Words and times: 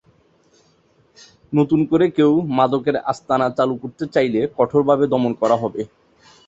নতুন 1.53 1.79
করে 1.91 2.05
কেউ 2.17 2.31
মাদকের 2.57 2.95
আস্তানা 3.11 3.47
চালু 3.57 3.75
করতে 3.83 4.05
চাইলে 4.13 4.39
কঠোরভাবে 4.57 5.05
দমন 5.13 5.31
করা 5.41 5.55
হবে। 5.63 5.81